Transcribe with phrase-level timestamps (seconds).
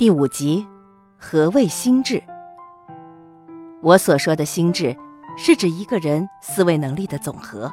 [0.00, 0.66] 第五集，
[1.18, 2.22] 何谓心智？
[3.82, 4.96] 我所说的心智，
[5.36, 7.70] 是指一个人思维能力的总和，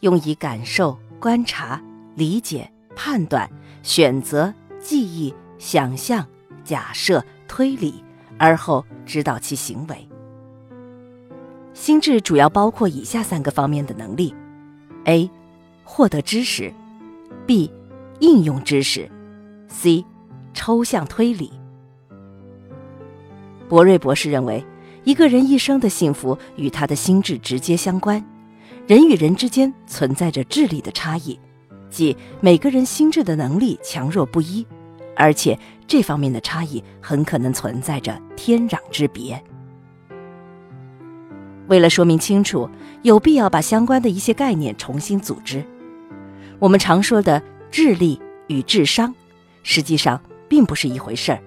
[0.00, 1.80] 用以感受、观察、
[2.16, 3.48] 理解、判断、
[3.84, 6.26] 选择、记忆、想象、
[6.64, 8.02] 假设、推理，
[8.38, 10.08] 而后指导其行为。
[11.74, 14.34] 心智主要包括以下三个方面的能力
[15.04, 15.30] ：A.
[15.84, 16.74] 获得知识
[17.46, 17.70] ；B.
[18.18, 19.08] 应用知识
[19.68, 20.04] ；C.
[20.64, 21.50] 抽象推理。
[23.68, 24.64] 博瑞博士认为，
[25.02, 28.24] 一个人一生的幸福与他的心智直接相关。
[28.86, 31.36] 人与人之间存在着智力的差异，
[31.90, 34.64] 即每个人心智的能力强弱不一，
[35.16, 39.42] 而且这方面的差异很可能存在着天壤之别。
[41.66, 42.70] 为了说明清楚，
[43.02, 45.64] 有必要把相关的一些概念重新组织。
[46.60, 49.12] 我们常说的智力与智商，
[49.64, 50.20] 实际上。
[50.52, 51.42] 并不是一回事儿。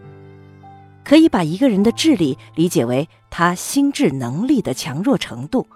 [1.04, 5.68] 可以把一个人的智力理解为他心智能力的强弱程度，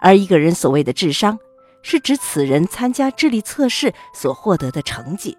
[0.00, 1.38] 而一个人所谓的智商，
[1.80, 5.38] 是指此人参加智力测试所获得的成绩。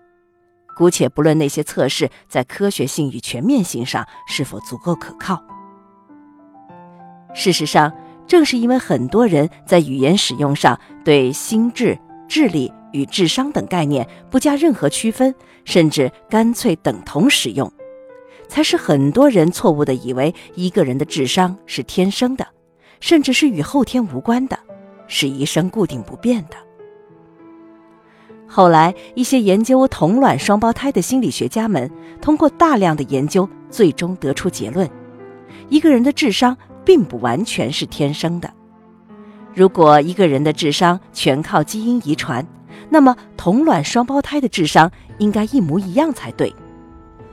[0.78, 5.44] 姑且不论那些测试在科学性与全面性上是否足够可靠。
[7.34, 7.92] 事实上，
[8.26, 12.00] 正是因为很多人在语言使用上对心智、
[12.30, 12.72] 智力。
[12.94, 15.34] 与智商等概念不加任何区分，
[15.66, 17.72] 甚至干脆等同使用，
[18.48, 22.48] 才使很多人错误地以为一个人的智商是天生的，
[23.00, 24.58] 甚至是与后天无关的，
[25.08, 26.58] 是一生固定不变的。
[28.48, 31.90] 后来，一些研究同卵双胞胎的心理学家们
[32.22, 34.90] 通过大量的研究，最终得出结论：
[35.70, 38.52] 一个人的智商并不完全是天生的。
[39.54, 42.46] 如果一个人的智商全靠基因遗传，
[42.90, 46.54] 那么，同卵双胞胎的智商应该一模一样才对。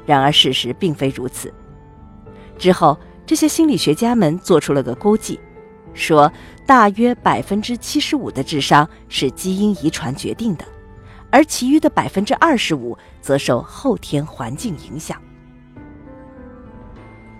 [0.06, 1.52] 然而，事实并非如此。
[2.56, 5.38] 之后，这些心理学家们做出了个估计，
[5.94, 6.32] 说
[6.66, 10.64] 大约百分之七十五的智商是基因遗传决定的，
[11.30, 15.20] 而其余的百分之二十五则受后天环境影响。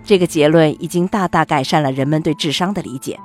[0.03, 3.19] 这个结论已经大大改善了人们对智商的理解。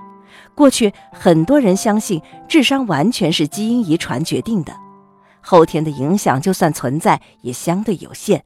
[0.54, 4.74] 过去，很多人相信智商完全是基因遗传决定的。
[5.40, 8.44] 后天的影响就算存在，也相对有限。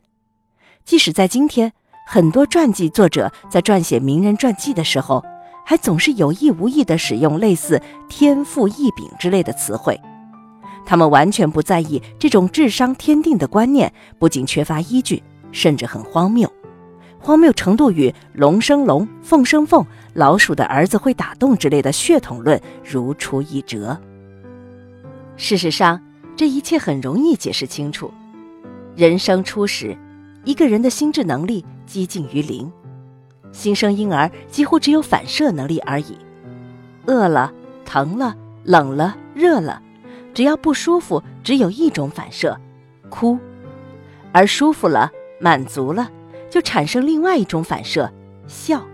[0.85, 1.73] 即使在今天，
[2.07, 5.25] 很多传记作者在撰写名人传记的时候，
[5.65, 10.01] 还总是有意无意地使用类似“天赋异禀”之类的词汇。
[10.87, 15.23] 他们完全不在意这种智商天定的观念，不仅缺乏依据，
[15.53, 16.51] 甚至很荒谬。
[17.21, 19.85] 荒谬程度与“龙生龙，凤生凤，
[20.15, 23.99] 老鼠的儿子会打洞”之类的血统论如出一辙。
[25.37, 26.01] 事实上，
[26.37, 28.13] 这一切很容易解释清楚。
[28.97, 29.97] 人生初始，
[30.45, 32.71] 一个人的心智能力几近于零，
[33.53, 36.17] 新生婴儿几乎只有反射能力而已。
[37.07, 37.53] 饿了、
[37.85, 38.35] 疼了、
[38.65, 39.83] 冷了、热了，
[40.33, 42.57] 只要不舒服，只有一种反射——
[43.11, 43.39] 哭；
[44.33, 46.11] 而舒服了、满足了，
[46.51, 48.11] 就产生另外一种反射——
[48.47, 48.85] 笑。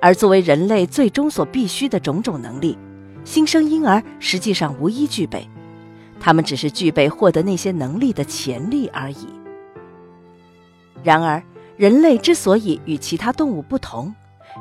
[0.00, 2.78] 而作为人类最终所必须的种种能力，
[3.24, 5.48] 新生婴儿实际上无一具备。
[6.18, 9.26] 他们只是具备获得那些能力的潜力而已。
[11.02, 11.42] 然而，
[11.76, 14.14] 人类之所以与其他动物不同，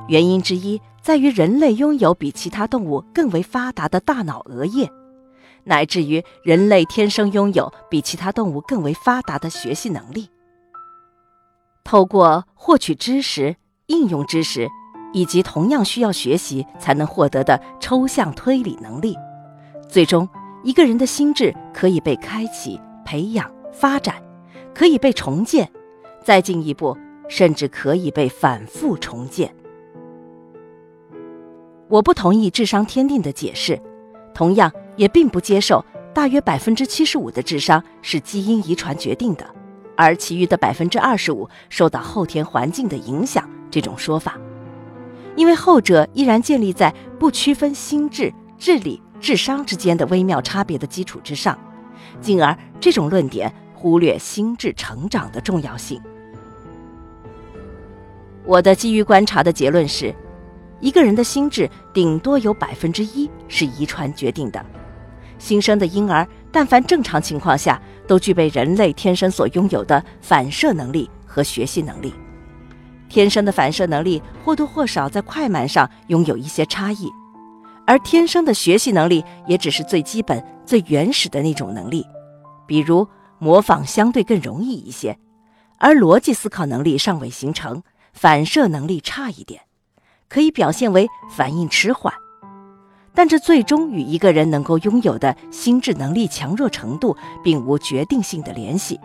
[0.08, 4.90] 原因之一在于人类拥有比其他动物更为发达的大脑额叶，
[5.66, 10.30] 乃至于人类天生拥有比其他动物更为发达的学习能力。
[11.84, 13.56] 透过获取知识、
[13.88, 14.68] 应用知识，
[15.14, 19.16] 以及同样需要学习才能获得的抽象推理能力，
[19.88, 20.28] 最终。
[20.62, 24.22] 一个人的心智可以被开启、培养、发展，
[24.76, 25.72] 可以被重建，
[26.22, 26.98] 再进一步，
[27.30, 29.56] 甚至可以被反复重建。
[31.88, 33.82] 我不同意智商天定的解释，
[34.34, 39.56] 同样也并不接受大约百分之七十五的智商是基因遗传决定的，
[40.00, 44.38] 而其余的百分之二十五受到后天环境的影响这种说法，
[45.36, 49.02] 因为后者依然建立在不区分心智、智力。
[49.20, 51.60] 智商之间的微妙差别的基础之上，
[52.22, 56.02] 进而这种论点忽略心智成长的重要性。
[58.46, 60.16] 我的基于观察的结论是，
[60.80, 64.66] 一个人的心智顶多有百分之一是遗传决定的。
[65.38, 72.14] 新生的婴儿，但凡正常情况下，都具备人类天生所拥有的反射能力和学习能力。
[73.08, 77.10] 天生的反射能力或多或少在快慢上拥有一些差异。
[77.86, 82.06] 而天生的学习能力也只是最基本、最原始的那种能力，
[82.68, 83.08] 比如
[83.40, 85.18] 模仿相对更容易一些，
[85.78, 87.82] 而逻辑思考能力尚未形成，
[88.14, 89.62] 反射能力差一点，
[90.28, 92.14] 可以表现为反应迟缓。
[93.20, 98.98] 但这最终与一个人能够拥有的心智能力强弱程度并无决定性的联系，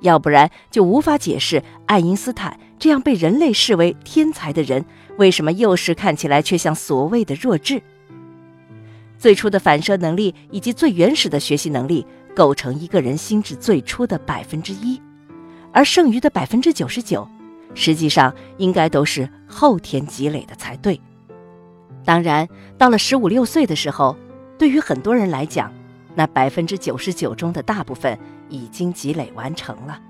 [0.00, 4.84] 要不然就无法解释爱因斯坦这样被人类视为天才的人，
[5.18, 7.82] 为什么幼时看起来却像所谓的弱智。
[9.18, 15.02] 最初的反射能力以及最原始的学习能力构成一个人心智最初的百分之一，
[15.72, 17.28] 而剩余的百分之九十九，
[17.74, 21.00] 实际上应该都是后天积累的才对。
[22.06, 22.48] 当然，
[22.78, 24.16] 到了十五六岁的时候，
[24.56, 25.72] 对于很多人来讲，
[26.14, 28.16] 那百分之九十九中的大部分
[28.48, 30.00] 已经积累完成了。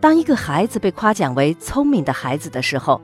[0.00, 3.00] 当一个孩子被夸奖为聪明的孩子的时候，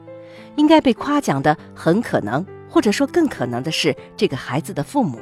[0.57, 5.21] 应该被夸奖的很可能，或者说更可能的是这个孩子的父母。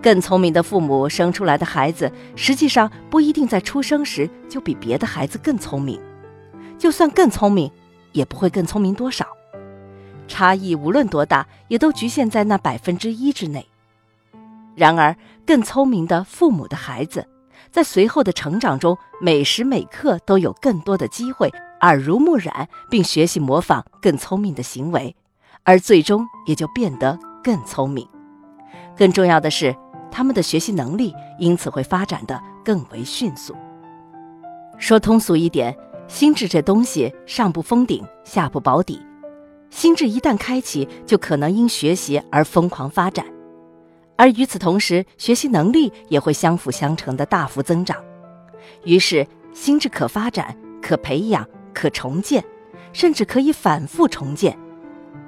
[0.00, 6.00] 更聪明的父母生出来的孩子，实际上不一定在出生时就比别的孩子更聪明，
[6.78, 7.68] 就算更聪明，
[8.12, 9.26] 也不会更聪明多少。
[10.30, 13.66] 差异无论多大，也都局限在那百分之一之内。
[14.76, 17.26] 然而，更聪明的父母的孩子，
[17.72, 25.14] 在随后的成长中，每时每刻都有更多的机会耳濡目染，并学习模仿更聪明的行为，
[25.64, 28.08] 而最终也就变得更聪明。
[28.96, 29.74] 更重要的是，
[30.12, 33.56] 他们的学习能力因此会发展的更为迅速。
[34.78, 39.04] 说通俗一点，心智这东西上不封顶，下不保底。
[39.70, 43.24] 心智一旦开启，就可能因学习而疯狂发展，
[44.16, 47.96] 而与此同时，学习能力也会相辅相成的大幅增长。
[48.84, 52.44] 于是，心智可发展、可培养、可重建，
[52.92, 54.58] 甚至可以反复重建。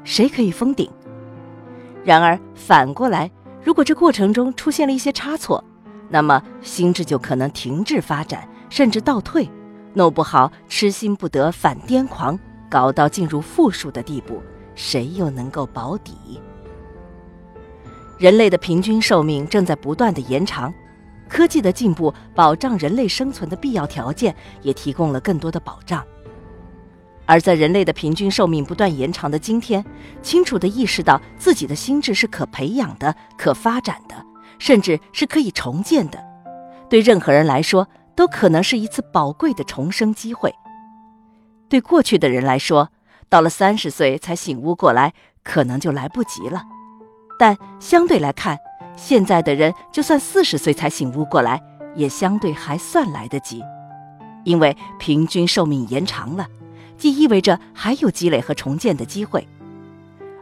[0.04, 0.90] 谁可以封顶？
[2.04, 3.30] 然而，反过来，
[3.62, 5.62] 如果这过程中出现了一些差错，
[6.08, 9.48] 那么心智就可能停滞发展，甚至倒退，
[9.94, 12.38] 弄不好痴心不得反癫狂。
[12.72, 14.42] 搞到进入负数的地步，
[14.74, 16.40] 谁又能够保底？
[18.16, 20.72] 人类的平均寿命正在不断的延长，
[21.28, 26.02] 科技的进步保障人类生存的必要条件，也提供了更多的保障。
[27.26, 29.84] 而在人类的平均寿命不断延长的今天，
[30.22, 34.14] 清楚地意识到自己的心智是可培养的、可发展的，
[34.58, 36.18] 甚至是可以重建的，
[36.88, 37.86] 对任何人来说
[38.16, 40.54] 都可能是一次宝贵的重生机会。
[41.72, 42.90] 对过去的人来说，
[43.30, 46.60] 到了三十岁才醒悟过来，可能就来不及了；
[47.38, 48.58] 但相对来看，
[48.94, 51.62] 现在的人就算四十岁才醒悟过来，
[51.94, 53.62] 也相对还算来得及，
[54.44, 56.46] 因为平均寿命延长了，
[56.98, 59.48] 既意味着还有积累和重建的机会。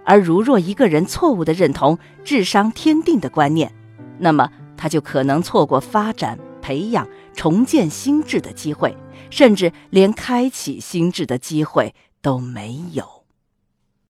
[0.05, 3.73] 而如若一个人错误地认同智商天定的观念，
[4.19, 8.97] 那么他就可能错过发展、培养、重建心智的机会。
[9.31, 13.19] 甚至连开启心智的机会都没有。